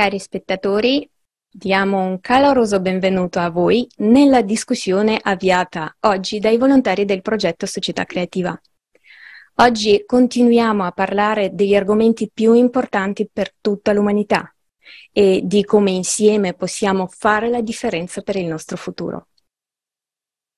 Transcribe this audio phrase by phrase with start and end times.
[0.00, 1.06] Cari spettatori,
[1.52, 8.04] diamo un caloroso benvenuto a voi nella discussione avviata oggi dai volontari del progetto Società
[8.06, 8.58] Creativa.
[9.56, 14.50] Oggi continuiamo a parlare degli argomenti più importanti per tutta l'umanità
[15.12, 19.26] e di come insieme possiamo fare la differenza per il nostro futuro.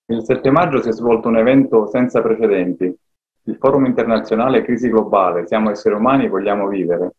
[0.07, 5.49] Il 7 maggio si è svolto un evento senza precedenti, il Forum internazionale Crisi Globale,
[5.49, 7.15] Siamo esseri umani, vogliamo vivere,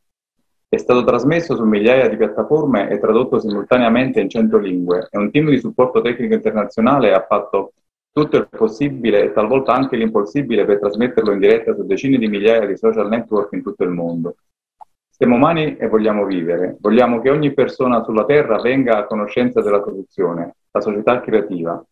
[0.74, 5.30] è stato trasmesso su migliaia di piattaforme e tradotto simultaneamente in cento lingue e un
[5.30, 7.74] team di supporto tecnico internazionale ha fatto
[8.12, 12.66] tutto il possibile e talvolta anche l'impossibile per trasmetterlo in diretta su decine di migliaia
[12.66, 14.36] di social network in tutto il mondo.
[15.12, 16.76] Siamo umani e vogliamo vivere.
[16.80, 21.86] Vogliamo che ogni persona sulla Terra venga a conoscenza della soluzione, la società creativa.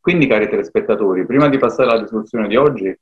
[0.00, 2.92] Quindi, cari telespettatori, prima di passare alla discussione di oggi,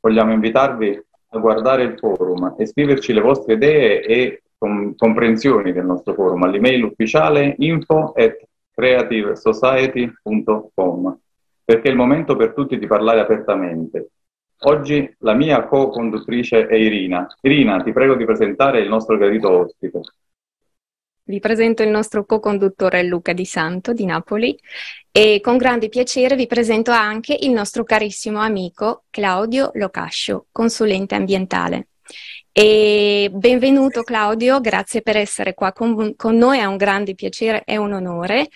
[0.00, 1.00] vogliamo invitarvi
[1.34, 6.42] a guardare il forum e scriverci le vostre idee e com- comprensioni del nostro forum
[6.42, 8.36] all'email ufficiale info at
[8.74, 11.18] creativesociety.com
[11.64, 14.10] perché è il momento per tutti di parlare apertamente.
[14.64, 17.26] Oggi la mia co-conduttrice è Irina.
[17.40, 20.00] Irina, ti prego di presentare il nostro gradito ospite.
[21.24, 24.58] Vi presento il nostro co-conduttore Luca Di Santo di Napoli
[25.12, 31.90] e con grande piacere vi presento anche il nostro carissimo amico Claudio Locascio, consulente ambientale.
[32.50, 37.76] E benvenuto Claudio, grazie per essere qua con, con noi, è un grande piacere, è
[37.76, 38.48] un onore.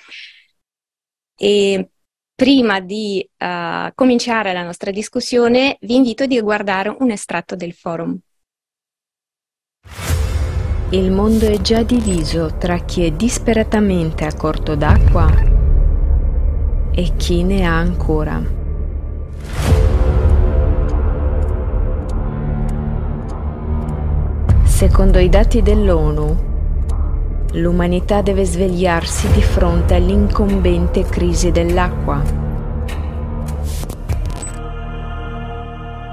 [1.39, 1.91] E
[2.35, 8.19] prima di uh, cominciare la nostra discussione vi invito a guardare un estratto del forum.
[10.91, 15.29] Il mondo è già diviso tra chi è disperatamente a corto d'acqua
[16.93, 18.41] e chi ne ha ancora.
[24.63, 26.37] Secondo i dati dell'ONU,
[27.55, 32.23] l'umanità deve svegliarsi di fronte all'incombente crisi dell'acqua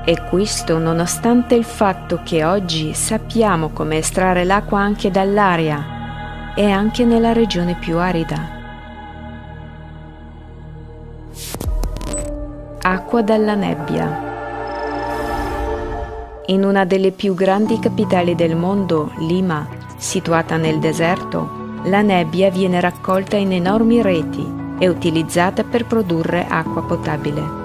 [0.06, 7.06] E questo nonostante il fatto che oggi sappiamo come estrarre l'acqua anche dall'aria e anche
[7.06, 8.62] nella regione più arida.
[12.82, 14.32] Acqua dalla nebbia.
[16.48, 19.66] In una delle più grandi capitali del mondo, Lima,
[19.96, 24.46] situata nel deserto, la nebbia viene raccolta in enormi reti
[24.80, 27.63] e utilizzata per produrre acqua potabile.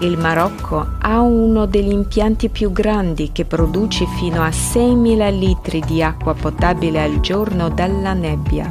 [0.00, 6.02] Il Marocco ha uno degli impianti più grandi che produce fino a 6.000 litri di
[6.02, 8.70] acqua potabile al giorno dalla nebbia.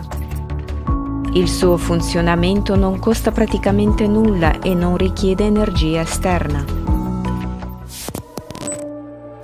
[1.33, 6.63] Il suo funzionamento non costa praticamente nulla e non richiede energia esterna.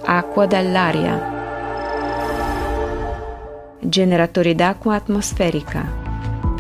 [0.05, 1.39] Acqua dall'aria.
[3.79, 6.10] Generatori d'acqua atmosferica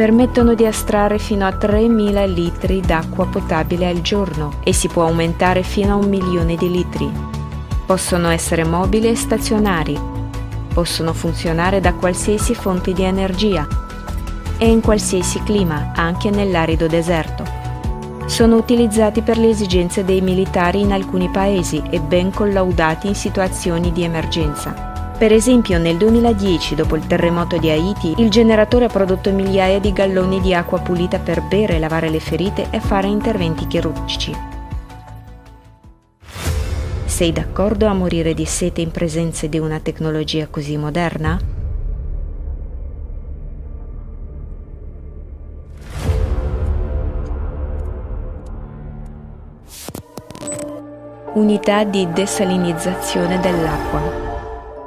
[0.01, 5.61] permettono di estrarre fino a 3.000 litri d'acqua potabile al giorno e si può aumentare
[5.61, 7.07] fino a un milione di litri.
[7.85, 9.95] Possono essere mobili e stazionari.
[10.73, 13.67] Possono funzionare da qualsiasi fonte di energia
[14.57, 17.43] e in qualsiasi clima, anche nell'arido deserto.
[18.25, 23.91] Sono utilizzati per le esigenze dei militari in alcuni paesi e ben collaudati in situazioni
[23.91, 24.90] di emergenza.
[25.21, 29.93] Per esempio nel 2010, dopo il terremoto di Haiti, il generatore ha prodotto migliaia di
[29.93, 34.35] galloni di acqua pulita per bere, lavare le ferite e fare interventi chirurgici.
[37.05, 41.39] Sei d'accordo a morire di sete in presenza di una tecnologia così moderna?
[51.35, 54.30] Unità di desalinizzazione dell'acqua.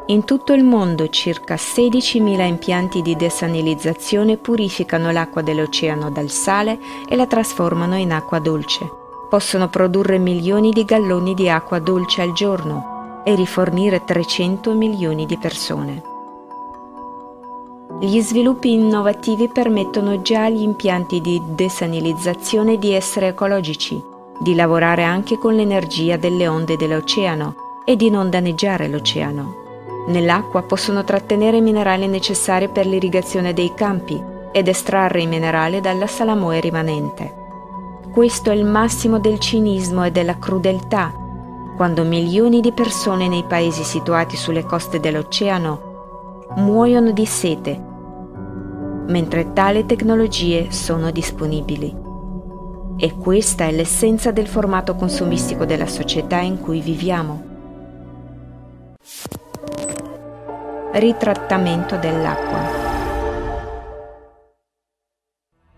[0.08, 6.78] In tutto il mondo circa 16.000 impianti di desanilizzazione purificano l'acqua dell'oceano dal sale
[7.08, 8.86] e la trasformano in acqua dolce.
[9.30, 15.38] Possono produrre milioni di galloni di acqua dolce al giorno e rifornire 300 milioni di
[15.38, 16.02] persone.
[17.98, 23.98] Gli sviluppi innovativi permettono già agli impianti di desanilizzazione di essere ecologici,
[24.38, 27.54] di lavorare anche con l'energia delle onde dell'oceano
[27.86, 29.62] e di non danneggiare l'oceano.
[30.06, 34.22] Nell'acqua possono trattenere i minerali necessari per l'irrigazione dei campi
[34.52, 37.42] ed estrarre i minerali dalla salamoe rimanente.
[38.12, 41.12] Questo è il massimo del cinismo e della crudeltà,
[41.76, 45.92] quando milioni di persone nei paesi situati sulle coste dell'oceano
[46.56, 47.82] muoiono di sete,
[49.08, 52.02] mentre tali tecnologie sono disponibili.
[52.96, 57.53] E questa è l'essenza del formato consumistico della società in cui viviamo.
[60.94, 62.92] Ritrattamento dell'acqua.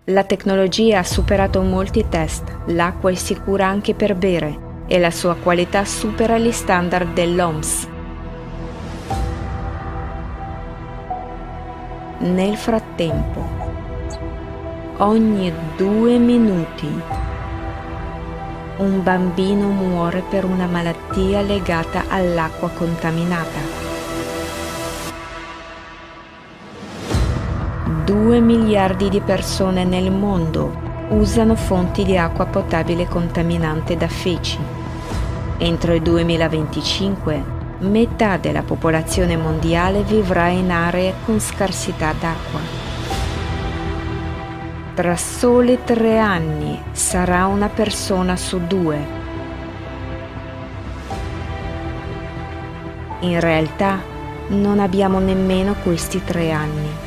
[0.05, 5.35] La tecnologia ha superato molti test, l'acqua è sicura anche per bere e la sua
[5.35, 7.89] qualità supera gli standard dell'OMS.
[12.19, 13.45] Nel frattempo,
[14.99, 17.03] ogni due minuti
[18.79, 23.86] un bambino muore per una malattia legata all'acqua contaminata.
[28.07, 34.59] 2 miliardi di persone nel mondo usano fonti di acqua potabile contaminante da feci.
[35.59, 37.43] Entro il 2025
[37.79, 42.61] metà della popolazione mondiale vivrà in aree con scarsità d'acqua.
[44.95, 49.05] Tra soli tre anni sarà una persona su due.
[53.23, 53.99] In realtà
[54.51, 57.06] non abbiamo nemmeno questi tre anni.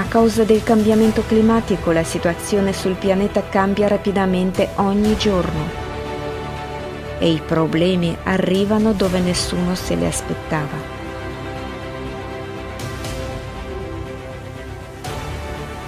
[0.00, 5.68] A causa del cambiamento climatico la situazione sul pianeta cambia rapidamente ogni giorno
[7.18, 10.74] e i problemi arrivano dove nessuno se li aspettava.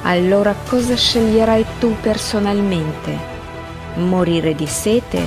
[0.03, 3.17] Allora cosa sceglierai tu personalmente?
[3.95, 5.25] Morire di sete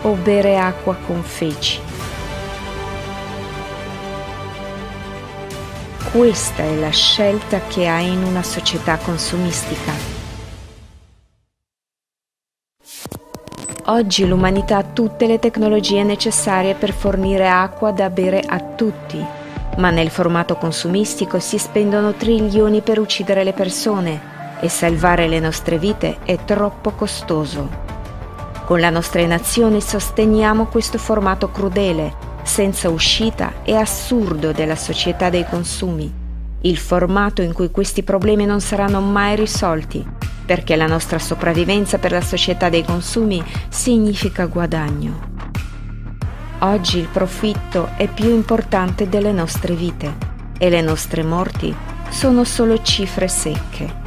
[0.00, 1.85] o bere acqua con feci?
[6.16, 9.92] Questa è la scelta che hai in una società consumistica.
[13.84, 19.22] Oggi l'umanità ha tutte le tecnologie necessarie per fornire acqua da bere a tutti,
[19.76, 25.78] ma nel formato consumistico si spendono trilioni per uccidere le persone e salvare le nostre
[25.78, 27.68] vite è troppo costoso.
[28.64, 35.44] Con la nostra nazione sosteniamo questo formato crudele senza uscita e assurdo della società dei
[35.44, 36.10] consumi,
[36.62, 40.06] il formato in cui questi problemi non saranno mai risolti,
[40.46, 45.34] perché la nostra sopravvivenza per la società dei consumi significa guadagno.
[46.60, 50.14] Oggi il profitto è più importante delle nostre vite
[50.56, 51.74] e le nostre morti
[52.08, 54.04] sono solo cifre secche.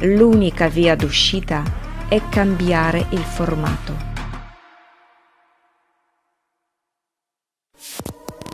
[0.00, 1.62] L'unica via d'uscita
[2.06, 4.13] è cambiare il formato.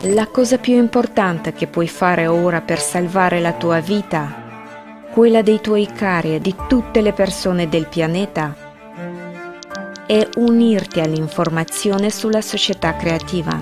[0.05, 5.61] La cosa più importante che puoi fare ora per salvare la tua vita, quella dei
[5.61, 8.55] tuoi cari e di tutte le persone del pianeta,
[10.07, 13.61] è unirti all'informazione sulla società creativa,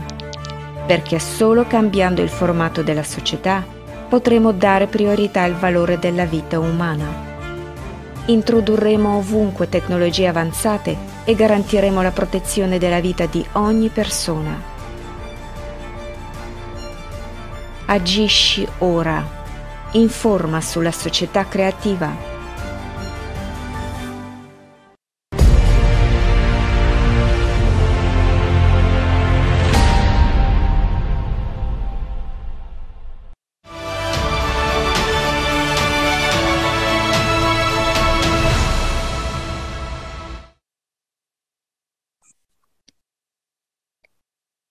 [0.87, 3.61] perché solo cambiando il formato della società
[4.07, 7.27] potremo dare priorità al valore della vita umana.
[8.27, 10.95] Introdurremo ovunque tecnologie avanzate
[11.25, 14.68] e garantiremo la protezione della vita di ogni persona
[17.91, 19.27] Agisci ora.
[19.93, 22.15] Informa sulla società creativa.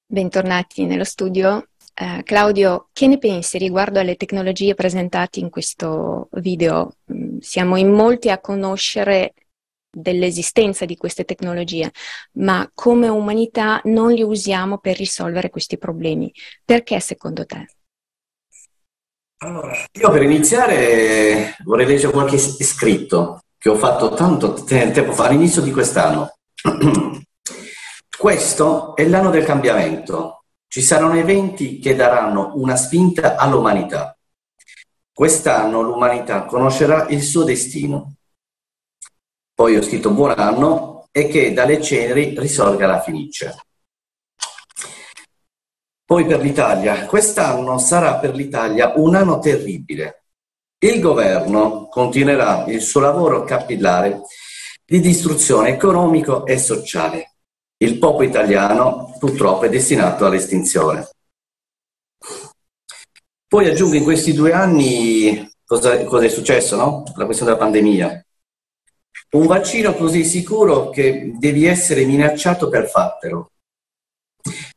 [0.07, 1.67] Bentornati nello studio
[2.00, 6.93] eh, Claudio, che ne pensi riguardo alle tecnologie presentate in questo video?
[7.12, 9.35] Mm, siamo in molti a conoscere
[9.90, 11.90] dell'esistenza di queste tecnologie,
[12.35, 16.33] ma come umanità non li usiamo per risolvere questi problemi.
[16.64, 17.67] Perché secondo te?
[19.38, 25.62] Allora, io per iniziare vorrei leggere qualche scritto che ho fatto tanto tempo fa, all'inizio
[25.62, 26.38] di quest'anno.
[28.17, 30.38] Questo è l'anno del cambiamento,
[30.79, 34.17] ci saranno eventi che daranno una spinta all'umanità.
[35.13, 38.15] Quest'anno l'umanità conoscerà il suo destino.
[39.53, 43.57] Poi ho scritto buon anno e che dalle ceneri risorga la Fenice.
[46.05, 50.27] Poi per l'Italia, quest'anno sarà per l'Italia un anno terribile.
[50.79, 54.21] Il governo continuerà il suo lavoro capillare
[54.85, 57.28] di distruzione economico e sociale
[57.79, 61.09] il popolo italiano purtroppo è destinato all'estinzione.
[63.47, 67.05] Poi aggiungo in questi due anni cosa, cosa è successo, no?
[67.17, 68.27] La questione della pandemia.
[69.31, 73.53] Un vaccino così sicuro che devi essere minacciato per fartelo.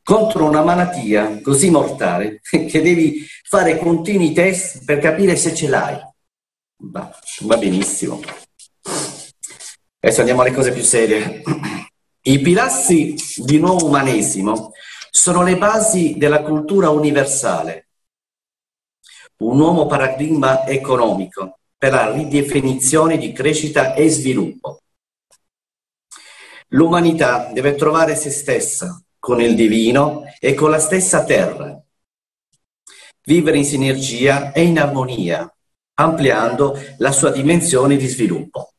[0.02, 5.98] Contro una malattia così mortale che devi fare continui test per capire se ce l'hai.
[6.84, 8.20] Va, va benissimo.
[10.00, 11.42] Adesso andiamo alle cose più serie.
[12.24, 14.70] I pilastri di nuovo umanesimo
[15.10, 17.88] sono le basi della cultura universale,
[19.38, 24.82] un nuovo paradigma economico per la ridefinizione di crescita e sviluppo.
[26.68, 31.76] L'umanità deve trovare se stessa con il divino e con la stessa terra,
[33.24, 35.52] vivere in sinergia e in armonia,
[35.94, 38.71] ampliando la sua dimensione di sviluppo.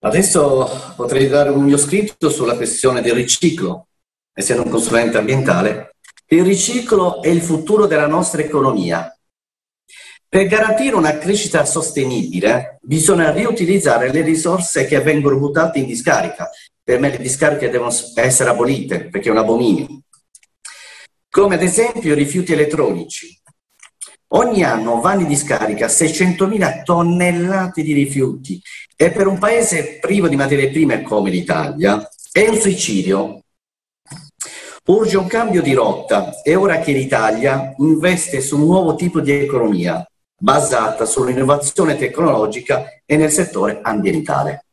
[0.00, 3.88] Adesso potrei dare un mio scritto sulla questione del riciclo,
[4.32, 5.96] essendo un consulente ambientale.
[6.28, 9.10] Il riciclo è il futuro della nostra economia.
[10.28, 16.50] Per garantire una crescita sostenibile bisogna riutilizzare le risorse che vengono buttate in discarica.
[16.82, 20.02] Per me le discariche devono essere abolite perché è un abominio.
[21.30, 23.40] Come ad esempio i rifiuti elettronici.
[24.30, 28.60] Ogni anno vanno in discarica 600.000 tonnellate di rifiuti
[28.96, 33.42] e per un paese privo di materie prime come l'Italia è un suicidio.
[34.86, 39.30] Urge un cambio di rotta è ora che l'Italia investe su un nuovo tipo di
[39.30, 40.04] economia
[40.36, 44.64] basata sull'innovazione tecnologica e nel settore ambientale.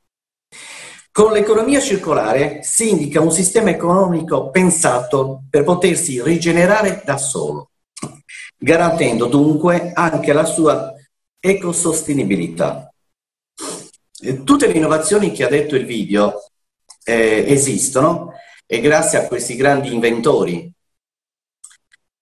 [1.11, 7.67] Con l'economia circolare si indica un sistema economico pensato per potersi rigenerare da solo
[8.63, 10.93] garantendo dunque anche la sua
[11.37, 12.89] ecosostenibilità.
[14.45, 16.49] Tutte le innovazioni che ha detto il video
[17.03, 18.31] eh, esistono
[18.65, 20.71] e grazie a questi grandi inventori.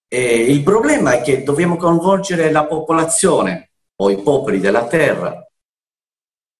[0.08, 3.70] E il problema è che dobbiamo coinvolgere la popolazione
[4.00, 5.48] o i popoli della terra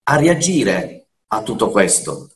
[0.04, 2.30] a reagire a tutto questo.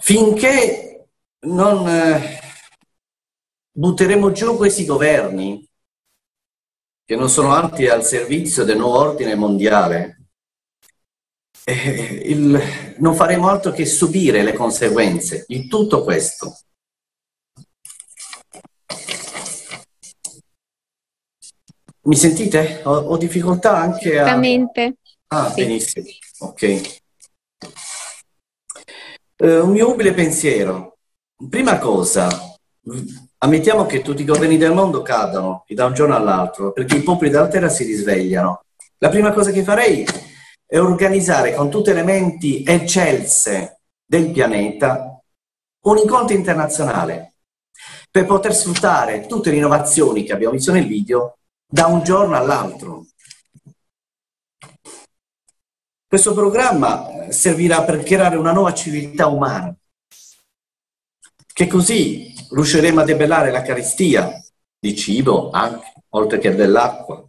[0.00, 1.06] Finché
[1.42, 2.47] non eh,
[3.78, 5.64] butteremo giù questi governi
[7.04, 10.14] che non sono altri al servizio del nuovo ordine mondiale.
[11.64, 12.60] Il,
[12.98, 16.58] non faremo altro che subire le conseguenze di tutto questo.
[22.02, 22.80] Mi sentite?
[22.84, 24.22] Ho, ho difficoltà anche a...
[24.22, 24.96] Esattamente.
[25.28, 25.62] Ah, sì.
[25.62, 26.06] benissimo.
[26.38, 27.00] Ok.
[29.36, 30.98] Uh, un mio umile pensiero.
[31.48, 32.28] Prima cosa,
[33.40, 37.30] Ammettiamo che tutti i governi del mondo cadano da un giorno all'altro perché i popoli
[37.30, 38.64] della terra si risvegliano.
[38.98, 40.04] La prima cosa che farei
[40.66, 45.22] è organizzare con tutte le menti eccelse del pianeta
[45.82, 47.34] un incontro internazionale
[48.10, 53.06] per poter sfruttare tutte le innovazioni che abbiamo visto nel video da un giorno all'altro.
[56.08, 59.72] Questo programma servirà per creare una nuova civiltà umana
[61.52, 64.42] che così riusciremo a debellare la carestia
[64.78, 67.24] di cibo, anche, oltre che dell'acqua.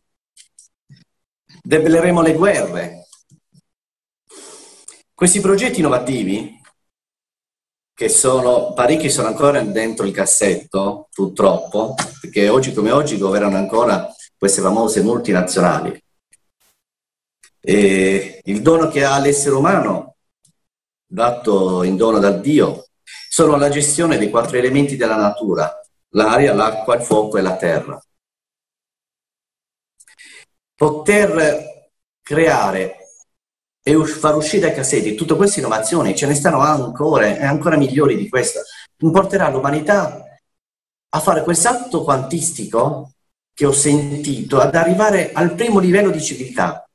[1.62, 3.08] Debelleremo le guerre.
[5.14, 6.58] Questi progetti innovativi,
[7.94, 14.14] che sono parecchi sono ancora dentro il cassetto, purtroppo, perché oggi come oggi governano ancora
[14.38, 16.02] queste famose multinazionali.
[17.60, 20.16] E il dono che ha l'essere umano,
[21.06, 22.89] dato in dono da Dio,
[23.30, 25.72] sono la gestione dei quattro elementi della natura,
[26.14, 28.02] l'aria, l'acqua, il fuoco e la terra.
[30.74, 31.92] Poter
[32.24, 32.96] creare
[33.84, 38.16] e far uscire dai cassetti tutte queste innovazioni, ce ne stanno ancora e ancora migliori
[38.18, 38.62] di questa,
[38.98, 40.24] porterà l'umanità
[41.10, 43.12] a fare quel salto quantistico
[43.54, 46.89] che ho sentito, ad arrivare al primo livello di civiltà,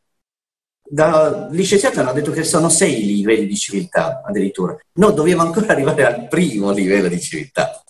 [0.87, 4.77] da, gli scienziati hanno detto che sono sei livelli di civiltà addirittura.
[4.95, 7.83] Noi dobbiamo ancora arrivare al primo livello di civiltà.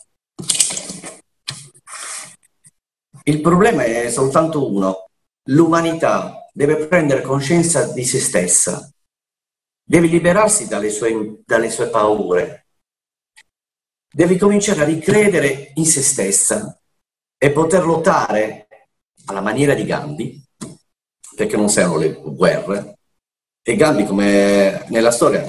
[3.25, 5.09] Il problema è soltanto uno.
[5.49, 8.91] L'umanità deve prendere coscienza di se stessa,
[9.83, 12.67] deve liberarsi dalle sue, dalle sue paure,
[14.11, 16.79] deve cominciare a ricredere in se stessa
[17.37, 18.69] e poter lottare
[19.27, 20.43] alla maniera di Gandhi
[21.35, 22.99] perché non servono le guerre.
[23.63, 25.45] E Gandhi, come nella storia,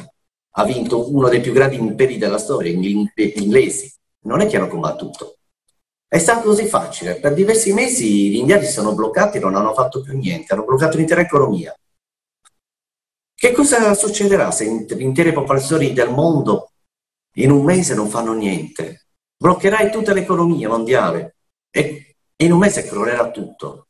[0.57, 3.93] ha vinto uno dei più grandi imperi della storia, gli inglesi.
[4.21, 5.37] Non è che hanno combattuto.
[6.07, 7.15] È stato così facile.
[7.15, 10.97] Per diversi mesi gli indiani si sono bloccati non hanno fatto più niente, hanno bloccato
[10.97, 11.77] l'intera economia.
[13.37, 16.71] Che cosa succederà se le intere popolazioni del mondo
[17.35, 19.07] in un mese non fanno niente?
[19.35, 21.35] Bloccherai tutta l'economia mondiale
[21.69, 23.84] e in un mese crollerà tutto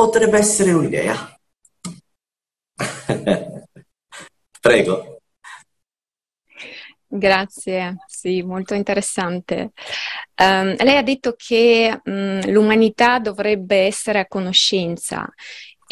[0.00, 1.14] potrebbe essere un'idea.
[4.60, 5.20] Prego.
[7.06, 9.72] Grazie, sì, molto interessante.
[10.36, 15.28] Um, lei ha detto che um, l'umanità dovrebbe essere a conoscenza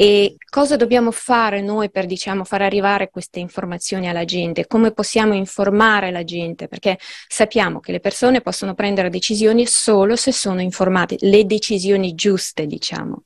[0.01, 4.69] E cosa dobbiamo fare noi per, diciamo, far arrivare queste informazioni alla gente?
[4.69, 6.69] Come possiamo informare la gente?
[6.69, 12.67] Perché sappiamo che le persone possono prendere decisioni solo se sono informate, le decisioni giuste,
[12.67, 13.25] diciamo.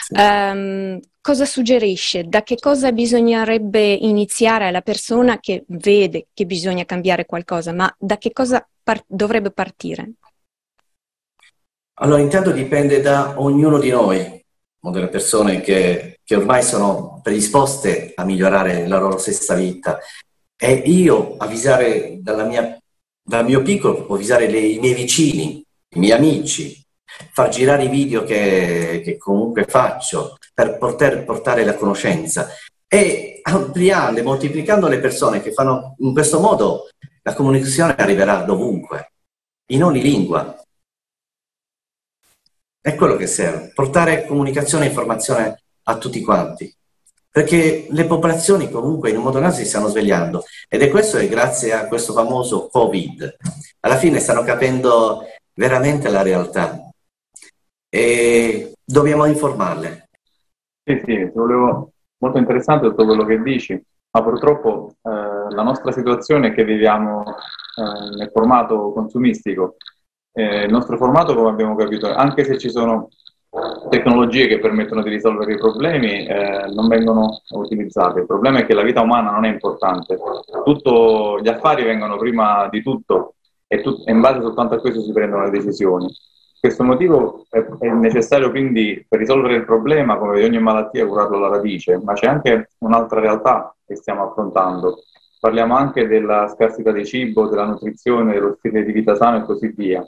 [0.00, 0.14] Sì.
[0.20, 2.24] Um, cosa suggerisce?
[2.24, 8.18] Da che cosa bisognerebbe iniziare la persona che vede che bisogna cambiare qualcosa, ma da
[8.18, 10.14] che cosa par- dovrebbe partire?
[12.00, 14.39] Allora, intanto dipende da ognuno di noi,
[14.80, 19.98] delle persone che, che ormai sono predisposte a migliorare la loro stessa vita.
[20.56, 22.78] E io avvisare mia,
[23.22, 25.62] dal mio piccolo, avvisare le, i miei vicini,
[25.94, 26.82] i miei amici,
[27.32, 32.48] far girare i video che, che comunque faccio per poter portare la conoscenza
[32.86, 36.88] e ampliando moltiplicando le persone che fanno in questo modo
[37.22, 39.12] la comunicazione arriverà dovunque,
[39.72, 40.56] in ogni lingua.
[42.82, 46.74] È quello che serve, portare comunicazione e informazione a tutti quanti.
[47.30, 51.28] Perché le popolazioni comunque in un modo o si stanno svegliando ed è questo è
[51.28, 53.36] grazie a questo famoso Covid.
[53.80, 56.90] Alla fine stanno capendo veramente la realtà
[57.88, 60.08] e dobbiamo informarle.
[60.82, 61.92] Sì, sì, volevo...
[62.18, 65.10] molto interessante tutto quello che dici, ma purtroppo eh,
[65.54, 69.76] la nostra situazione è che viviamo eh, nel formato consumistico
[70.32, 73.08] eh, il nostro formato, come abbiamo capito, anche se ci sono
[73.88, 78.20] tecnologie che permettono di risolvere i problemi, eh, non vengono utilizzate.
[78.20, 80.16] Il problema è che la vita umana non è importante.
[80.64, 83.34] Tutto, gli affari vengono prima di tutto
[83.66, 86.06] e, tu, e in base soltanto a questo si prendono le decisioni.
[86.60, 91.38] Questo motivo è, è, necessario quindi per risolvere il problema, come di ogni malattia, curarlo
[91.38, 95.02] alla radice, ma c'è anche un'altra realtà che stiamo affrontando.
[95.40, 99.72] Parliamo anche della scarsità di cibo, della nutrizione, dello stile di vita sano e così
[99.74, 100.06] via.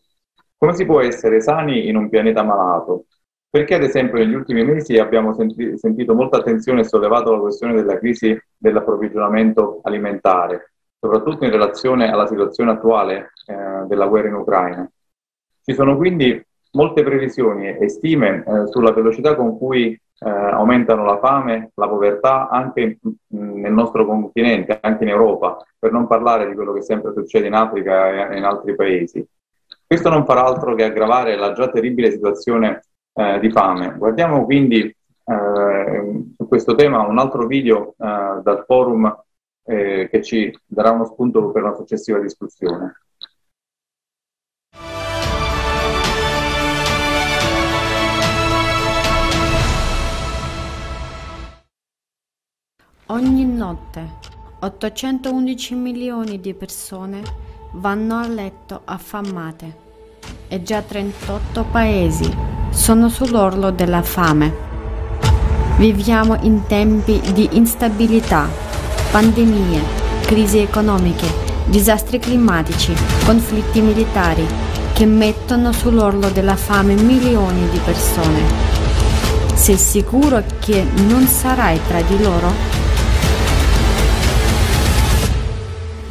[0.62, 3.06] Come si può essere sani in un pianeta malato?
[3.50, 7.98] Perché ad esempio negli ultimi mesi abbiamo senti- sentito molta attenzione sollevato la questione della
[7.98, 14.88] crisi dell'approvvigionamento alimentare, soprattutto in relazione alla situazione attuale eh, della guerra in Ucraina.
[15.64, 16.40] Ci sono quindi
[16.74, 22.48] molte previsioni e stime eh, sulla velocità con cui eh, aumentano la fame, la povertà
[22.48, 27.48] anche nel nostro continente, anche in Europa, per non parlare di quello che sempre succede
[27.48, 29.26] in Africa e in altri paesi.
[29.92, 32.80] Questo non farà altro che aggravare la già terribile situazione
[33.12, 33.94] eh, di fame.
[33.98, 39.14] Guardiamo quindi eh, su questo tema un altro video eh, dal forum
[39.64, 43.02] eh, che ci darà uno spunto per una successiva discussione.
[53.08, 54.08] Ogni notte
[54.60, 59.80] 811 milioni di persone vanno a letto affamate
[60.48, 62.30] e già 38 paesi
[62.70, 64.70] sono sull'orlo della fame.
[65.78, 68.46] Viviamo in tempi di instabilità,
[69.10, 69.80] pandemie,
[70.20, 71.26] crisi economiche,
[71.64, 74.46] disastri climatici, conflitti militari
[74.92, 78.70] che mettono sull'orlo della fame milioni di persone.
[79.54, 82.50] Sei sicuro che non sarai tra di loro?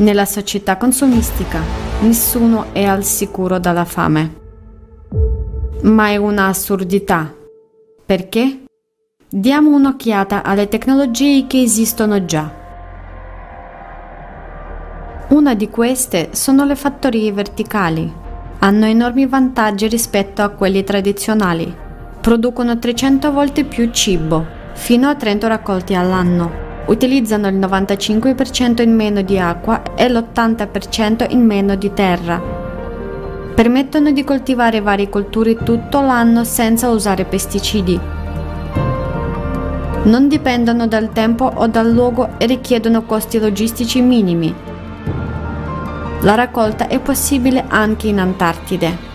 [0.02, 1.60] Nella società consumistica
[2.02, 4.40] nessuno è al sicuro dalla fame.
[5.84, 7.32] Ma è un'assurdità.
[8.04, 8.64] Perché?
[9.30, 12.52] Diamo un'occhiata alle tecnologie che esistono già.
[15.28, 18.12] Una di queste sono le fattorie verticali.
[18.58, 21.72] Hanno enormi vantaggi rispetto a quelli tradizionali.
[22.20, 29.22] Producono 300 volte più cibo, fino a 30 raccolti all'anno utilizzano il 95% in meno
[29.22, 32.42] di acqua e l'80% in meno di terra.
[33.54, 38.00] Permettono di coltivare varie colture tutto l'anno senza usare pesticidi.
[40.04, 44.54] Non dipendono dal tempo o dal luogo e richiedono costi logistici minimi.
[46.22, 49.11] La raccolta è possibile anche in Antartide.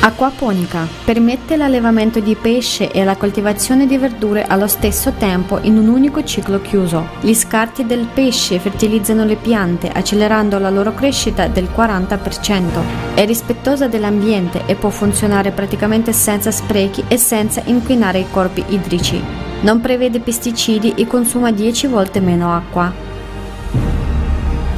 [0.00, 5.88] Acquaponica permette l'allevamento di pesce e la coltivazione di verdure allo stesso tempo in un
[5.88, 7.08] unico ciclo chiuso.
[7.20, 13.14] Gli scarti del pesce fertilizzano le piante accelerando la loro crescita del 40%.
[13.14, 19.20] È rispettosa dell'ambiente e può funzionare praticamente senza sprechi e senza inquinare i corpi idrici.
[19.62, 23.07] Non prevede pesticidi e consuma 10 volte meno acqua.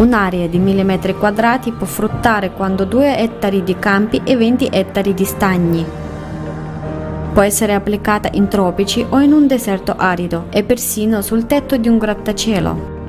[0.00, 5.12] Un'area di 1000 metri quadrati può fruttare quando 2 ettari di campi e 20 ettari
[5.12, 5.84] di stagni.
[7.34, 11.88] Può essere applicata in tropici o in un deserto arido e persino sul tetto di
[11.88, 12.99] un grattacielo.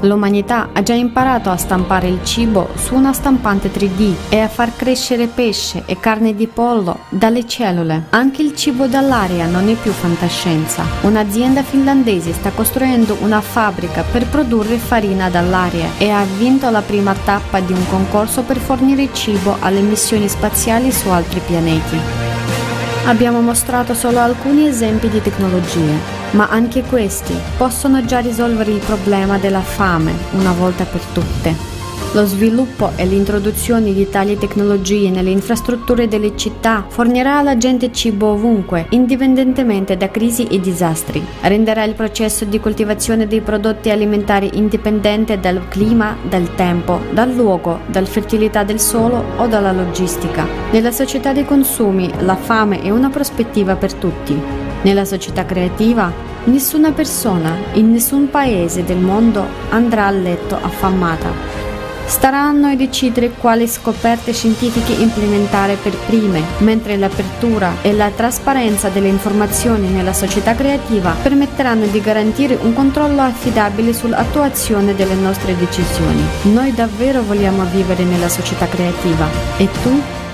[0.00, 4.76] L'umanità ha già imparato a stampare il cibo su una stampante 3D e a far
[4.76, 8.06] crescere pesce e carne di pollo dalle cellule.
[8.10, 10.84] Anche il cibo dall'aria non è più fantascienza.
[11.02, 17.14] Un'azienda finlandese sta costruendo una fabbrica per produrre farina dall'aria e ha vinto la prima
[17.14, 22.65] tappa di un concorso per fornire cibo alle missioni spaziali su altri pianeti.
[23.06, 25.96] Abbiamo mostrato solo alcuni esempi di tecnologie,
[26.32, 31.75] ma anche questi possono già risolvere il problema della fame una volta per tutte.
[32.16, 38.28] Lo sviluppo e l'introduzione di tali tecnologie nelle infrastrutture delle città fornirà alla gente cibo
[38.28, 41.22] ovunque, indipendentemente da crisi e disastri.
[41.42, 47.80] Renderà il processo di coltivazione dei prodotti alimentari indipendente dal clima, dal tempo, dal luogo,
[47.84, 50.46] dalla fertilità del suolo o dalla logistica.
[50.70, 54.34] Nella società dei consumi la fame è una prospettiva per tutti.
[54.80, 56.10] Nella società creativa,
[56.44, 61.75] nessuna persona in nessun paese del mondo andrà a letto affamata.
[62.06, 68.88] Starà a noi decidere quali scoperte scientifiche implementare per prime, mentre l'apertura e la trasparenza
[68.88, 76.22] delle informazioni nella società creativa permetteranno di garantire un controllo affidabile sull'attuazione delle nostre decisioni.
[76.42, 79.26] Noi davvero vogliamo vivere nella società creativa.
[79.56, 80.24] E tu?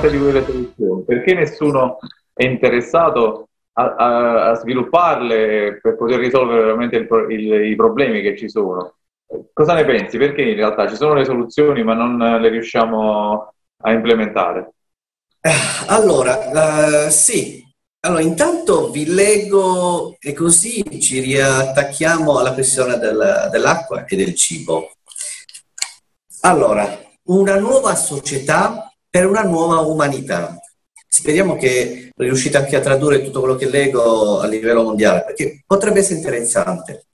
[0.00, 1.98] Tante di quelle soluzioni, perché nessuno
[2.32, 8.36] è interessato a, a, a svilupparle per poter risolvere veramente il, il, i problemi che
[8.36, 8.94] ci sono?
[9.52, 10.18] Cosa ne pensi?
[10.18, 14.72] Perché in realtà ci sono le soluzioni ma non le riusciamo a implementare?
[15.40, 15.50] Eh,
[15.86, 17.58] allora, uh, sì.
[18.02, 24.90] Allora, intanto vi leggo e così ci riattacchiamo alla questione del, dell'acqua e del cibo.
[26.40, 30.56] Allora, una nuova società per una nuova umanità.
[31.08, 35.98] Speriamo che riuscite anche a tradurre tutto quello che leggo a livello mondiale, perché potrebbe
[35.98, 37.06] essere interessante.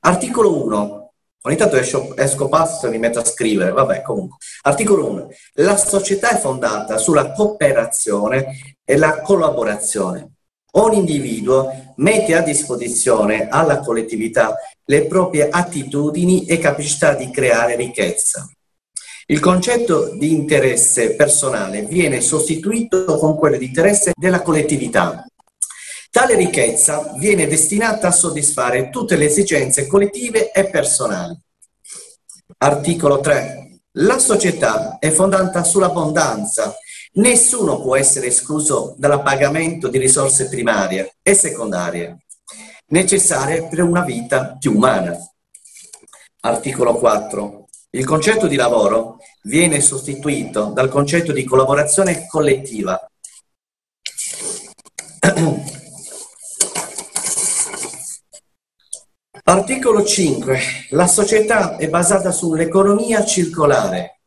[0.00, 1.12] Articolo 1.
[1.42, 4.36] Ogni tanto esco, esco passo e mi metto a scrivere, vabbè, comunque.
[4.62, 5.28] Articolo 1.
[5.54, 10.32] La società è fondata sulla cooperazione e la collaborazione.
[10.72, 18.48] Ogni individuo mette a disposizione alla collettività le proprie attitudini e capacità di creare ricchezza.
[19.30, 25.24] Il concetto di interesse personale viene sostituito con quello di interesse della collettività.
[26.10, 31.38] Tale ricchezza viene destinata a soddisfare tutte le esigenze collettive e personali.
[32.58, 33.82] Articolo 3.
[33.98, 36.74] La società è fondata sull'abbondanza.
[37.12, 42.24] Nessuno può essere escluso dal pagamento di risorse primarie e secondarie
[42.88, 45.16] necessarie per una vita più umana.
[46.40, 47.68] Articolo 4.
[47.92, 52.96] Il concetto di lavoro viene sostituito dal concetto di collaborazione collettiva.
[59.42, 60.60] Articolo 5.
[60.90, 64.20] La società è basata sull'economia circolare.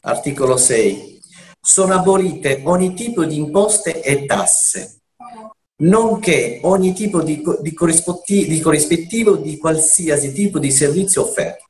[0.00, 1.20] Articolo 6.
[1.60, 5.01] Sono abolite ogni tipo di imposte e tasse
[5.76, 7.74] nonché ogni tipo di, di,
[8.46, 11.66] di corrispettivo di qualsiasi tipo di servizio offerto.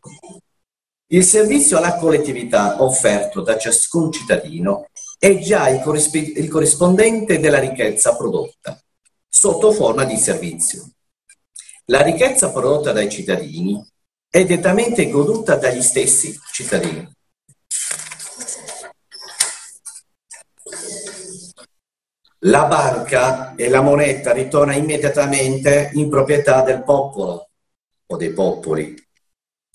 [1.13, 4.89] Il servizio alla collettività offerto da ciascun cittadino
[5.19, 8.81] è già il, corrisp- il corrispondente della ricchezza prodotta,
[9.29, 10.91] sotto forma di servizio.
[11.87, 13.85] La ricchezza prodotta dai cittadini
[14.29, 17.07] è direttamente goduta dagli stessi cittadini.
[22.45, 27.51] La banca e la moneta ritorna immediatamente in proprietà del popolo
[28.07, 28.95] o dei popoli.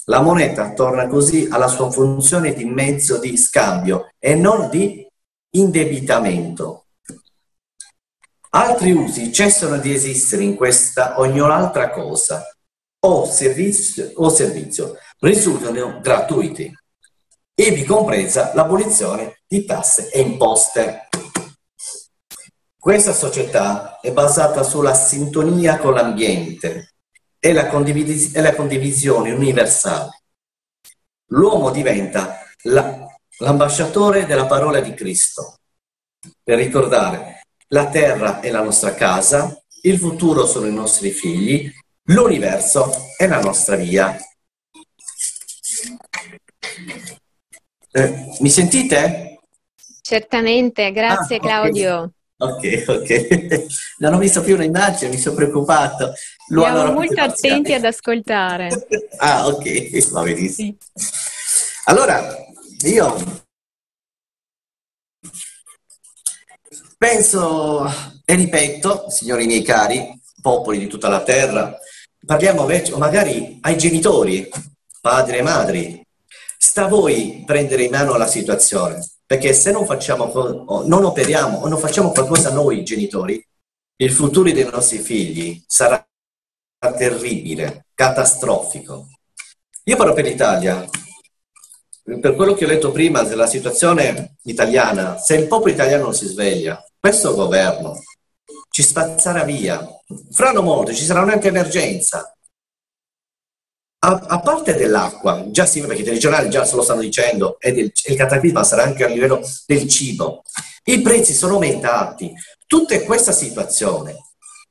[0.06, 5.06] La moneta torna così alla sua funzione di mezzo di scambio e non di
[5.52, 6.86] indebitamento.
[8.50, 12.44] Altri usi cessano di esistere in questa ogni altra cosa
[13.00, 16.74] o servizio, o servizio risultano gratuiti,
[17.56, 21.08] ivi compresa l'abolizione di tasse e imposte.
[22.80, 26.94] Questa società è basata sulla sintonia con l'ambiente
[27.40, 30.22] e la, condivis- e la condivisione universale.
[31.32, 33.06] L'uomo diventa la,
[33.40, 35.58] l'ambasciatore della parola di Cristo
[36.44, 41.70] per ricordare la terra è la nostra casa, il futuro sono i nostri figli,
[42.04, 44.18] l'universo è la nostra via.
[47.92, 49.40] Eh, mi sentite?
[50.02, 52.12] Certamente, grazie ah, Claudio.
[52.40, 53.66] Ok, ok.
[54.00, 56.14] Non ho visto più un'immagine, mi sono preoccupato.
[56.50, 58.70] Lo Siamo molto attenti ad ascoltare.
[59.18, 60.76] ah, ok, va benissimo.
[60.78, 60.78] Sì.
[61.86, 62.36] Allora,
[62.86, 63.46] io
[66.98, 67.86] penso
[68.24, 71.76] e ripeto, signori miei cari, popoli di tutta la terra,
[72.26, 74.50] parliamo magari ai genitori,
[75.02, 76.06] padri e madri.
[76.58, 81.68] Sta a voi prendere in mano la situazione, perché se non facciamo, non operiamo o
[81.68, 83.46] non facciamo qualcosa noi genitori,
[83.98, 86.04] il futuro dei nostri figli sarà
[86.98, 89.08] terribile, catastrofico.
[89.84, 90.88] Io parlo per l'Italia,
[92.22, 96.26] per quello che ho letto prima della situazione italiana, se il popolo italiano non si
[96.26, 98.00] sveglia, questo governo
[98.70, 99.86] ci spazzerà via.
[100.32, 102.34] Franno molto, ci sarà anche emergenza.
[104.08, 107.74] A, a, parte dell'acqua, già sì, perché i telegiornali già se lo stanno dicendo, e
[107.74, 110.44] del, il cataclisma sarà anche a livello del cibo.
[110.86, 112.34] I prezzi sono aumentati.
[112.66, 114.16] Tutta questa situazione,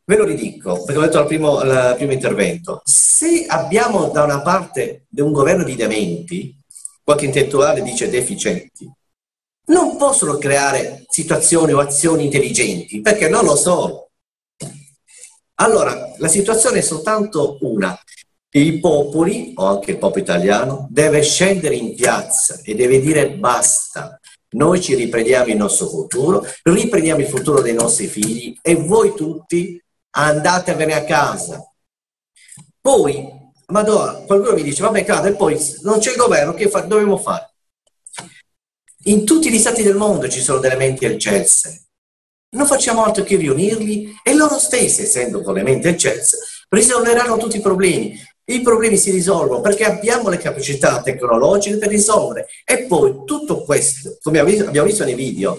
[0.06, 4.40] ve lo ridico, perché ho detto al primo, al primo intervento, se abbiamo da una
[4.40, 6.58] parte un governo di dementi,
[7.02, 8.90] qualche intellettuale dice deficienti,
[9.66, 14.08] non possono creare situazioni o azioni intelligenti, perché non lo sono.
[15.56, 17.98] Allora, la situazione è soltanto una.
[18.50, 24.18] I popoli, o anche il popolo italiano, deve scendere in piazza e deve dire basta.
[24.50, 29.82] Noi ci riprendiamo il nostro futuro, riprendiamo il futuro dei nostri figli e voi tutti
[30.10, 31.62] andatevene a casa.
[32.80, 37.16] Poi Madonna, qualcuno mi dice, vabbè, cade, poi non c'è il governo, che fa, dobbiamo
[37.16, 37.52] fare?
[39.04, 41.88] In tutti gli stati del mondo ci sono delle menti eccelse.
[42.50, 47.56] Non facciamo altro che riunirli e loro stessi, essendo con le menti eccelse, risolveranno tutti
[47.56, 48.16] i problemi.
[48.48, 52.46] I problemi si risolvono perché abbiamo le capacità tecnologiche per risolvere.
[52.64, 55.58] E poi tutto questo, come abbiamo visto nei video,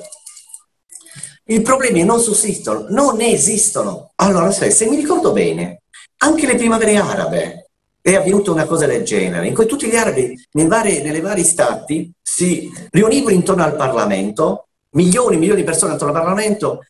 [1.49, 4.11] i problemi non sussistono, non esistono.
[4.15, 5.81] Allora, se mi ricordo bene,
[6.19, 7.69] anche le primavere arabe,
[8.01, 11.43] è avvenuta una cosa del genere, in cui tutti gli arabi nei vari, nelle vari
[11.43, 16.85] stati si riunivano intorno al Parlamento, milioni e milioni di persone intorno al Parlamento,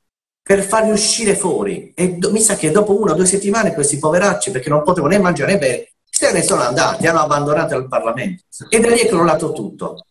[0.48, 1.92] per farli uscire fuori.
[1.94, 5.12] E do, mi sa che dopo una o due settimane questi poveracci, perché non potevano
[5.12, 8.44] né mangiare né bere, se ne sono andati, hanno abbandonato il Parlamento.
[8.70, 10.06] E da lì è crollato tutto.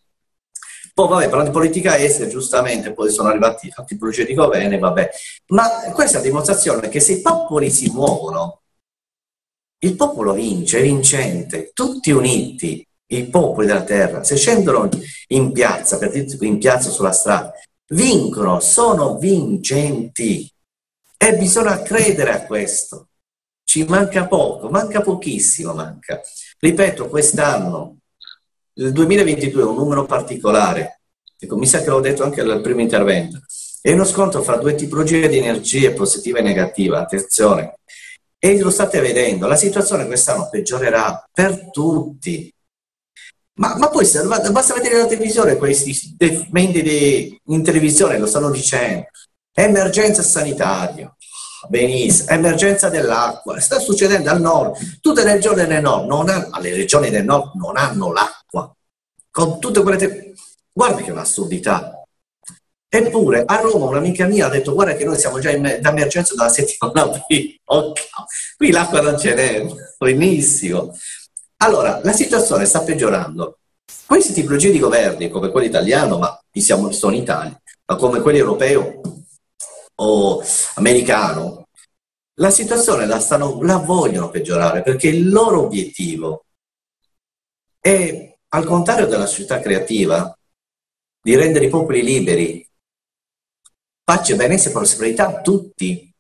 [0.93, 5.11] Poi, vabbè, parlando di politica estera, giustamente, poi sono arrivati a tipologie di governo, vabbè.
[5.49, 8.61] Ma questa è la dimostrazione che se i popoli si muovono,
[9.79, 14.89] il popolo vince, è vincente, tutti uniti, i popoli della terra, se scendono
[15.29, 17.55] in piazza, per dire in piazza sulla strada,
[17.89, 20.51] vincono, sono vincenti.
[21.17, 23.09] E bisogna credere a questo.
[23.65, 26.21] Ci manca poco, manca pochissimo, manca.
[26.59, 27.99] Ripeto, quest'anno,
[28.75, 31.01] il 2022 è un numero particolare.
[31.39, 33.41] Ecco, mi sa che l'ho detto anche al primo intervento.
[33.81, 37.01] È uno scontro fra due tipologie di energie, positiva e negativa.
[37.01, 37.79] Attenzione,
[38.39, 42.53] e lo state vedendo, la situazione quest'anno peggiorerà per tutti.
[43.59, 44.07] Ma, ma poi
[44.51, 46.17] basta vedere la televisione, questi
[46.51, 49.07] menti in televisione lo stanno dicendo.
[49.53, 51.15] Emergenza sanitaria,
[51.69, 56.75] benissimo, emergenza dell'acqua, sta succedendo al nord, tutte le regioni del nord, non hanno, le
[56.75, 58.75] regioni del nord non hanno l'acqua,
[59.31, 59.97] con tutte quelle...
[59.97, 60.35] Te-
[60.77, 62.03] Guarda che un'assurdità.
[62.87, 66.35] Eppure a Roma un'amica mia ha detto guarda che noi siamo già in me- d'emergenza
[66.35, 67.55] dalla settimana prima.
[67.65, 68.05] Okay.
[68.59, 69.67] Qui l'acqua non ce n'è,
[69.99, 70.95] benissimo.
[71.59, 73.59] Allora, la situazione sta peggiorando.
[74.05, 78.39] Queste tipologie di governi, come quello italiano, ma siamo, sono in Italia, ma come quello
[78.39, 79.01] europeo
[79.97, 80.43] o
[80.75, 81.69] americano,
[82.35, 86.45] la situazione la, stanno, la vogliono peggiorare perché il loro obiettivo
[87.81, 90.37] è, al contrario della società creativa,
[91.21, 92.69] di rendere i popoli liberi
[94.05, 96.15] pace, benessere e prosperità a tutti.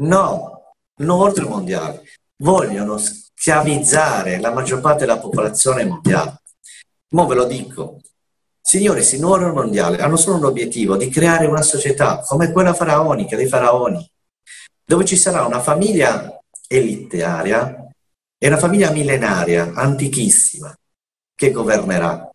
[0.00, 2.02] No, l'ordine mondiale.
[2.36, 2.98] Vogliono
[3.42, 6.42] schiavizzare la maggior parte della popolazione mondiale.
[7.08, 7.98] Mo ve lo dico.
[8.60, 13.34] Signori, il nuovo mondiale hanno solo un obiettivo di creare una società come quella faraonica
[13.34, 14.08] dei faraoni,
[14.84, 17.84] dove ci sarà una famiglia elitaria
[18.38, 20.72] e una famiglia millenaria, antichissima,
[21.34, 22.30] che governerà.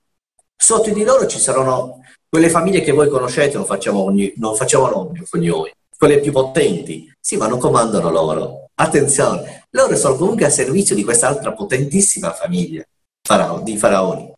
[0.57, 4.89] Sotto di loro ci saranno quelle famiglie che voi conoscete non facciamo, ogni, non facciamo
[4.89, 8.69] nomi noi, quelle più potenti, sì, ma non comandano loro.
[8.75, 12.83] Attenzione, loro sono comunque a servizio di quest'altra potentissima famiglia
[13.63, 14.33] di faraoni.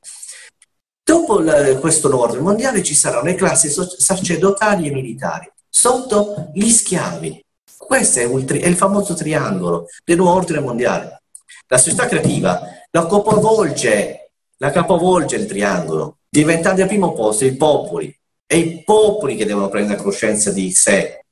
[1.03, 1.41] Dopo
[1.79, 7.43] questo ordine mondiale ci saranno le classi sacerdotali e militari, sotto gli schiavi.
[7.77, 11.21] Questo è, tri- è il famoso triangolo del nuovo ordine mondiale.
[11.67, 18.15] La società creativa la capovolge, la capovolge il triangolo diventando al primo posto i popoli
[18.45, 21.23] è i popoli che devono prendere coscienza di sé.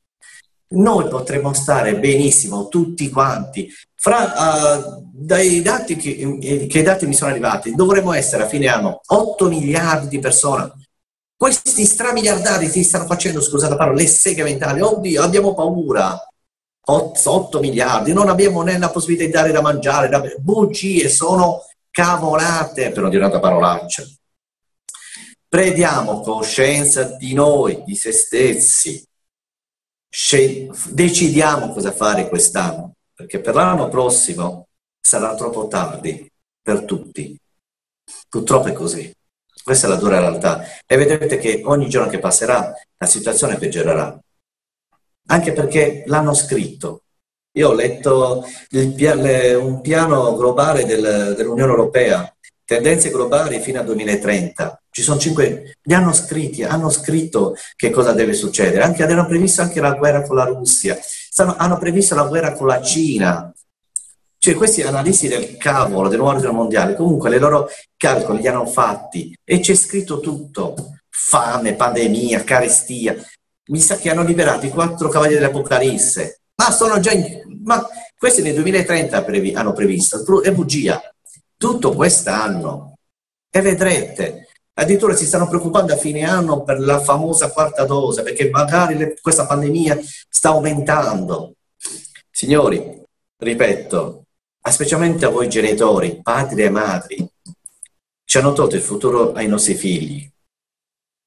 [0.70, 3.68] Noi potremmo stare benissimo tutti quanti.
[4.00, 8.68] Fra, uh, dai dati che, eh, che dati mi sono arrivati, dovremmo essere a fine
[8.68, 10.72] anno 8 miliardi di persone.
[11.36, 14.82] Questi stramiliardari si stanno facendo, scusate la parola, le seghe mentali.
[14.82, 16.20] Oddio, abbiamo paura.
[16.90, 20.24] 8, 8 miliardi, non abbiamo né la possibilità di dare da mangiare, da...
[20.38, 24.04] bugie, sono cavolate, per non dire un'altra parolaccia.
[25.50, 29.06] Prendiamo coscienza di noi, di se stessi,
[30.90, 34.68] decidiamo cosa fare quest'anno, perché per l'anno prossimo
[35.02, 37.36] sarà troppo tardi per tutti.
[38.30, 39.12] Purtroppo è così.
[39.64, 40.64] Questa è la dura realtà.
[40.86, 44.16] E vedrete che ogni giorno che passerà la situazione peggiorerà.
[45.30, 47.02] Anche perché l'hanno scritto.
[47.54, 52.32] Io ho letto il, un piano globale del, dell'Unione Europea
[52.68, 54.82] tendenze globali fino al 2030.
[54.92, 58.84] Ci sono cinque, li hanno scritti, hanno scritto che cosa deve succedere.
[58.84, 61.00] Anche, hanno previsto anche la guerra con la Russia,
[61.38, 63.54] Stanno, hanno previsto la guerra con la Cina.
[64.40, 68.66] Cioè questi analisti del cavolo, del nuovo ordine mondiale, comunque le loro calcoli li hanno
[68.66, 70.98] fatti e c'è scritto tutto.
[71.08, 73.16] Fame, pandemia, carestia.
[73.66, 76.40] Mi sa che hanno liberato i quattro cavalieri dell'Apocalisse.
[76.56, 77.60] Ma sono già in...
[77.64, 77.86] Ma
[78.18, 79.54] questi nel 2030 previ...
[79.54, 81.00] hanno previsto, è bugia
[81.56, 82.98] tutto quest'anno
[83.48, 84.47] e vedrete.
[84.80, 89.18] Addirittura si stanno preoccupando a fine anno per la famosa quarta dose, perché magari le,
[89.20, 89.98] questa pandemia
[90.30, 91.54] sta aumentando.
[92.30, 93.02] Signori,
[93.38, 94.24] ripeto,
[94.70, 97.28] specialmente a voi genitori, padri e madri,
[98.24, 100.30] ci hanno tolto il futuro ai nostri figli.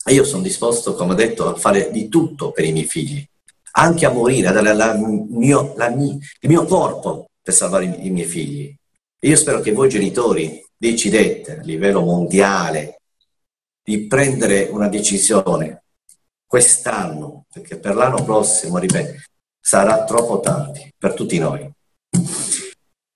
[0.04, 3.26] E io sono disposto, come ho detto, a fare di tutto per i miei figli,
[3.72, 8.10] anche a morire, a dare la, mio, la, il mio corpo per salvare i, i
[8.10, 8.72] miei figli.
[9.22, 12.99] Io spero che voi genitori decidete a livello mondiale
[13.82, 15.84] di prendere una decisione
[16.46, 19.20] quest'anno, perché per l'anno prossimo, ripeto,
[19.60, 21.70] sarà troppo tardi per tutti noi.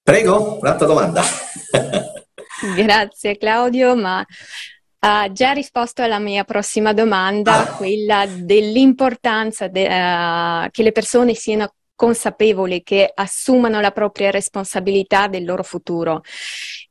[0.03, 1.23] Prego, un'altra domanda.
[2.77, 4.25] Grazie Claudio, ma
[5.07, 7.77] ha già risposto alla mia prossima domanda, ah.
[7.77, 15.45] quella dell'importanza de, uh, che le persone siano consapevoli che assumano la propria responsabilità del
[15.45, 16.23] loro futuro.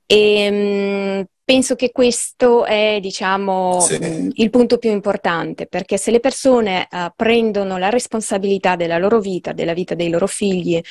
[0.06, 4.32] E, mh, penso che questo è, diciamo, sì.
[4.34, 9.52] il punto più importante, perché se le persone uh, prendono la responsabilità della loro vita,
[9.52, 10.82] della vita dei loro figli,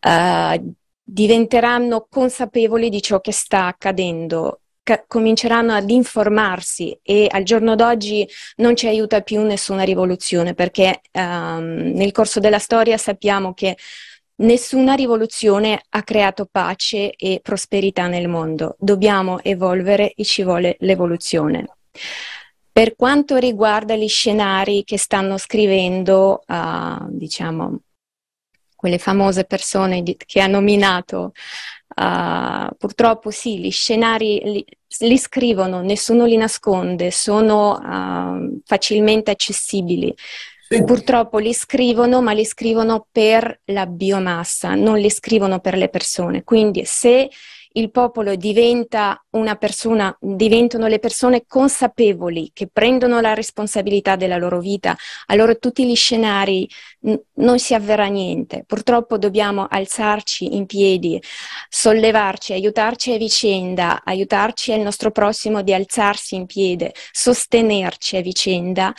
[0.00, 4.62] uh, diventeranno consapevoli di ciò che sta accadendo
[5.08, 8.24] cominceranno ad informarsi e al giorno d'oggi
[8.58, 13.76] non ci aiuta più nessuna rivoluzione perché um, nel corso della storia sappiamo che
[14.36, 18.76] nessuna rivoluzione ha creato pace e prosperità nel mondo.
[18.78, 21.66] Dobbiamo evolvere e ci vuole l'evoluzione.
[22.70, 27.80] Per quanto riguarda gli scenari che stanno scrivendo, uh, diciamo,
[28.74, 31.32] quelle famose persone di, che ha nominato
[31.98, 34.64] Uh, purtroppo sì, gli scenari li,
[34.98, 40.14] li, scrivono, nessuno li nasconde, sono uh, facilmente accessibili.
[40.68, 40.82] Sì.
[40.82, 46.42] Purtroppo li scrivono, ma li scrivono per la biomassa, non li scrivono per le persone.
[46.42, 47.30] Quindi se
[47.76, 54.58] il popolo diventa una persona, diventano le persone consapevoli che prendono la responsabilità della loro
[54.58, 56.68] vita, allora tutti gli scenari
[57.02, 58.64] n- non si avverrà niente.
[58.66, 61.22] Purtroppo dobbiamo alzarci in piedi,
[61.68, 68.92] sollevarci, aiutarci a vicenda, aiutarci al nostro prossimo di alzarsi in piedi, sostenerci a vicenda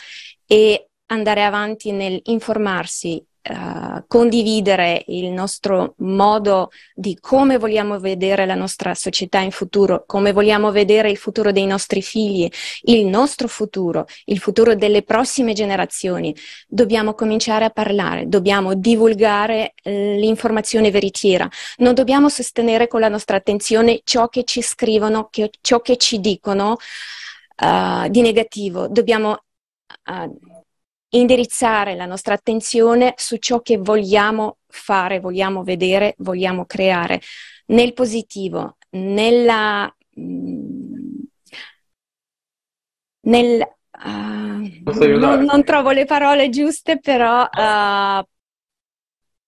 [0.46, 8.56] e andare avanti nel informarsi, Uh, condividere il nostro modo di come vogliamo vedere la
[8.56, 12.46] nostra società in futuro, come vogliamo vedere il futuro dei nostri figli,
[12.82, 16.36] il nostro futuro, il futuro delle prossime generazioni.
[16.66, 23.38] Dobbiamo cominciare a parlare, dobbiamo divulgare eh, l'informazione veritiera, non dobbiamo sostenere con la nostra
[23.38, 26.76] attenzione ciò che ci scrivono, che, ciò che ci dicono
[27.62, 29.44] uh, di negativo, dobbiamo
[30.10, 30.57] uh,
[31.10, 37.20] indirizzare la nostra attenzione su ciò che vogliamo fare, vogliamo vedere, vogliamo creare,
[37.66, 39.92] nel positivo, nella...
[40.20, 40.96] Mm,
[43.20, 48.24] nel, uh, non, non, trovo le parole giuste, però uh,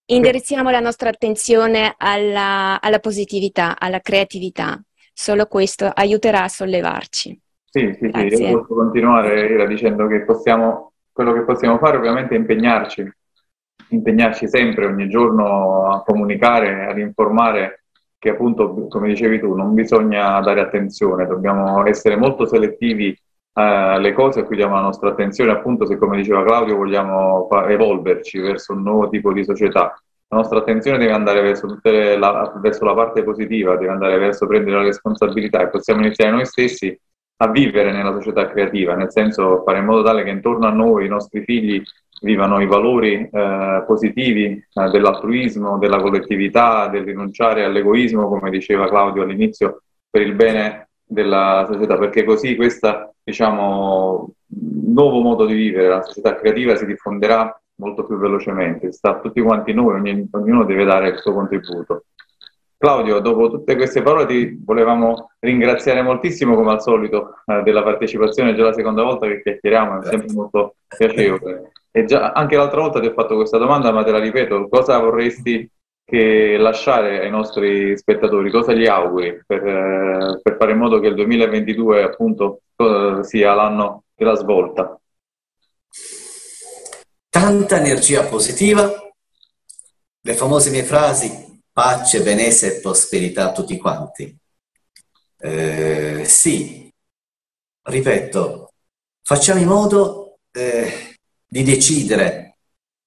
[0.07, 4.79] indirizziamo la nostra attenzione alla, alla, positività, alla creatività.
[5.13, 7.41] Solo questo aiuterà a sollevarci.
[7.65, 8.37] Sì, sì, Grazie.
[8.37, 10.90] sì, io posso continuare dicendo che possiamo
[11.21, 13.13] quello che possiamo fare ovviamente è impegnarci,
[13.89, 17.85] impegnarci sempre, ogni giorno a comunicare, ad informare
[18.19, 24.13] che appunto, come dicevi tu, non bisogna dare attenzione, dobbiamo essere molto selettivi eh, le
[24.15, 28.73] cose a cui diamo la nostra attenzione, appunto se come diceva Claudio vogliamo evolverci verso
[28.73, 29.95] un nuovo tipo di società.
[30.29, 34.79] La nostra attenzione deve andare verso, la, verso la parte positiva, deve andare verso prendere
[34.79, 36.99] la responsabilità e possiamo iniziare noi stessi
[37.43, 41.07] a vivere nella società creativa, nel senso fare in modo tale che intorno a noi
[41.07, 41.83] i nostri figli
[42.21, 49.23] vivano i valori eh, positivi eh, dell'altruismo, della collettività, del rinunciare all'egoismo, come diceva Claudio
[49.23, 54.35] all'inizio, per il bene della società, perché così questo diciamo,
[54.87, 59.41] nuovo modo di vivere, la società creativa si diffonderà molto più velocemente, sta a tutti
[59.41, 62.05] quanti noi, ogni, ognuno deve dare il suo contributo.
[62.81, 68.55] Claudio, dopo tutte queste parole ti volevamo ringraziare moltissimo come al solito eh, della partecipazione,
[68.55, 71.73] già la seconda volta che chiacchieriamo, è sempre molto piacevole.
[71.91, 74.99] E già anche l'altra volta ti ho fatto questa domanda, ma te la ripeto, cosa
[74.99, 75.71] vorresti
[76.07, 78.51] lasciare ai nostri spettatori?
[78.51, 82.63] Cosa gli auguri per, eh, per fare in modo che il 2022 appunto
[83.21, 84.99] sia l'anno della svolta?
[87.29, 88.91] Tanta energia positiva,
[90.23, 94.37] le famose mie frasi, pace, benessere e prosperità a tutti quanti.
[95.39, 96.93] Eh, sì,
[97.83, 98.73] ripeto,
[99.23, 101.17] facciamo in modo eh,
[101.47, 102.59] di decidere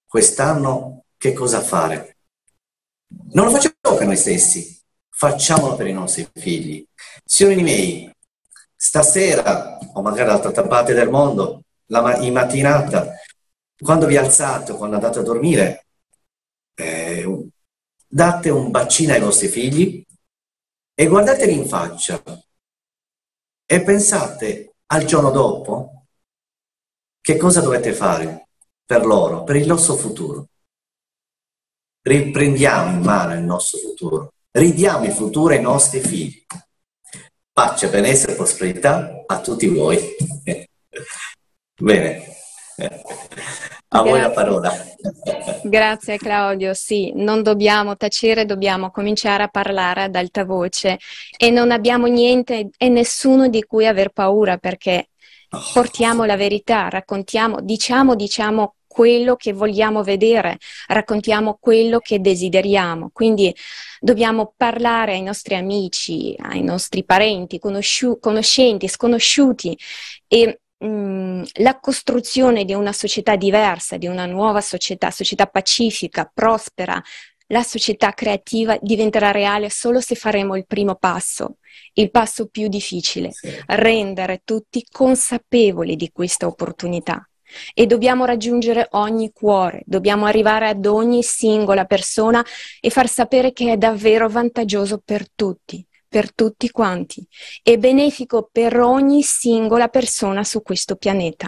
[0.07, 2.13] quest'anno che cosa fare
[3.31, 6.85] non lo facciamo per noi stessi, facciamolo per i nostri figli.
[7.23, 8.11] Signori miei,
[8.75, 13.13] stasera o magari dall'altra parte del mondo, la, in mattinata,
[13.77, 15.85] quando vi alzate quando andate a dormire,
[16.75, 17.51] eh,
[18.13, 20.05] date un bacino ai vostri figli
[20.93, 22.21] e guardateli in faccia
[23.65, 26.05] e pensate al giorno dopo
[27.19, 28.49] che cosa dovete fare
[28.85, 30.47] per loro, per il nostro futuro
[32.03, 36.45] riprendiamo in mano il nostro futuro, ridiamo il futuro ai nostri figli.
[37.51, 39.99] Pace, benessere e prosperità a tutti voi.
[41.79, 42.25] Bene,
[43.95, 44.11] a Grazie.
[44.11, 44.73] voi la parola.
[45.63, 50.97] Grazie Claudio, sì, non dobbiamo tacere, dobbiamo cominciare a parlare ad alta voce
[51.37, 55.09] e non abbiamo niente e nessuno di cui aver paura perché
[55.71, 63.09] portiamo la verità, raccontiamo, diciamo, diciamo quello che vogliamo vedere, raccontiamo quello che desideriamo.
[63.11, 63.55] Quindi
[63.99, 69.77] dobbiamo parlare ai nostri amici, ai nostri parenti, conosciu- conoscenti, sconosciuti
[70.27, 77.01] e mm, la costruzione di una società diversa, di una nuova società, società pacifica, prospera,
[77.47, 81.57] la società creativa diventerà reale solo se faremo il primo passo,
[81.93, 83.53] il passo più difficile, sì.
[83.67, 87.27] rendere tutti consapevoli di questa opportunità
[87.73, 92.43] e dobbiamo raggiungere ogni cuore, dobbiamo arrivare ad ogni singola persona
[92.79, 97.27] e far sapere che è davvero vantaggioso per tutti, per tutti quanti,
[97.63, 101.47] e benefico per ogni singola persona su questo pianeta.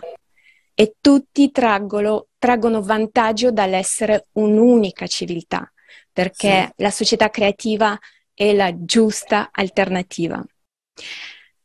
[0.74, 5.72] E tutti traggono, traggono vantaggio dall'essere un'unica civiltà,
[6.11, 6.82] perché sì.
[6.82, 7.95] la società creativa
[8.34, 10.43] è la giusta alternativa.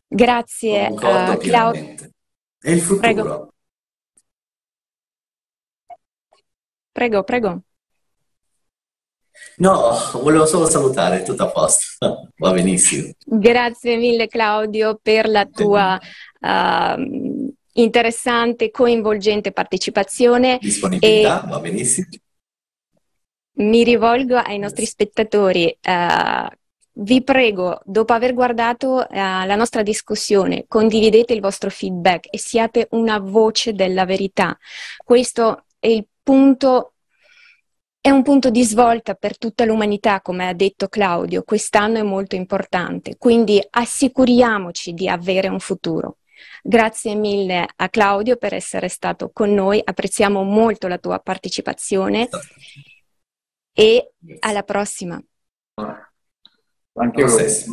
[0.06, 1.94] Grazie a uh, Claudio.
[2.60, 3.00] È il futuro.
[3.00, 3.52] Prego.
[6.92, 7.62] Prego, prego.
[9.56, 13.12] No, volevo solo salutare, tutto a posto, va benissimo.
[13.24, 16.00] Grazie mille Claudio per la tua
[16.40, 20.58] uh, interessante, coinvolgente partecipazione.
[20.60, 22.08] Disponibilità, e va benissimo.
[23.52, 25.78] Mi rivolgo ai nostri spettatori.
[25.86, 26.48] Uh,
[26.92, 32.88] vi prego, dopo aver guardato uh, la nostra discussione, condividete il vostro feedback e siate
[32.90, 34.58] una voce della verità.
[35.04, 36.94] Questo è il punto
[38.02, 42.34] è un punto di svolta per tutta l'umanità, come ha detto Claudio, quest'anno è molto
[42.34, 46.16] importante, quindi assicuriamoci di avere un futuro.
[46.62, 52.28] Grazie mille a Claudio per essere stato con noi, apprezziamo molto la tua partecipazione
[53.74, 55.22] e alla prossima.
[56.94, 57.28] Anche io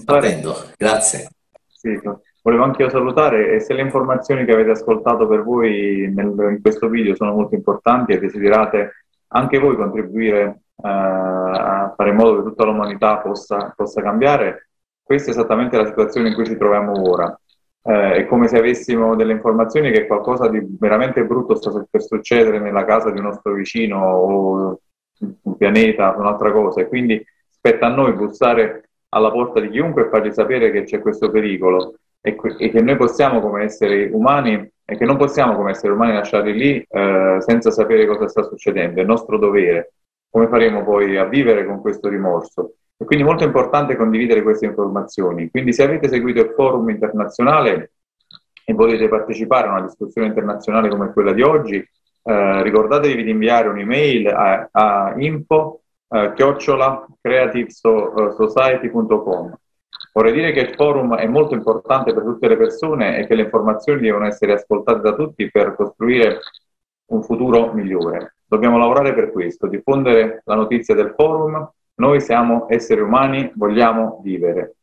[0.05, 1.29] attendo, grazie.
[1.67, 1.97] Sì,
[2.41, 6.59] volevo anche io salutare e se le informazioni che avete ascoltato per voi nel, in
[6.61, 12.37] questo video sono molto importanti e desiderate anche voi contribuire eh, a fare in modo
[12.37, 14.69] che tutta l'umanità possa, possa, cambiare,
[15.03, 17.39] questa è esattamente la situazione in cui ci troviamo ora.
[17.83, 22.59] Eh, è come se avessimo delle informazioni che qualcosa di veramente brutto sta per succedere
[22.59, 24.79] nella casa di un nostro vicino o
[25.19, 30.09] un pianeta, un'altra cosa, e quindi spetta a noi bussare alla porta di chiunque e
[30.09, 31.95] fargli sapere che c'è questo pericolo
[32.35, 36.53] e che noi possiamo come esseri umani e che non possiamo come esseri umani lasciarli
[36.53, 39.93] lì eh, senza sapere cosa sta succedendo, è nostro dovere.
[40.29, 42.75] Come faremo poi a vivere con questo rimorso?
[42.97, 45.49] E quindi è molto importante condividere queste informazioni.
[45.49, 47.91] Quindi se avete seguito il forum internazionale
[48.65, 53.69] e volete partecipare a una discussione internazionale come quella di oggi, eh, ricordatevi di inviare
[53.69, 59.57] un'email a, a info eh, chiocciola creativesociety.com.
[60.17, 63.43] Vorrei dire che il forum è molto importante per tutte le persone e che le
[63.43, 66.39] informazioni devono essere ascoltate da tutti per costruire
[67.11, 68.37] un futuro migliore.
[68.43, 71.71] Dobbiamo lavorare per questo, diffondere la notizia del forum.
[71.97, 74.77] Noi siamo esseri umani, vogliamo vivere.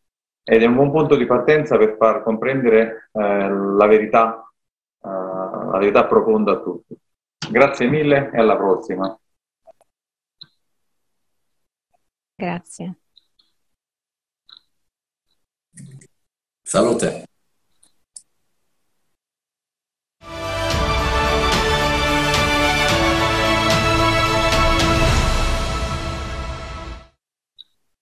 [0.45, 4.49] Ed è un buon punto di partenza per far comprendere eh, la, verità,
[5.03, 6.97] eh, la verità profonda a tutti.
[7.51, 9.18] Grazie mille e alla prossima.
[12.37, 12.99] Grazie.
[16.64, 17.25] Salute.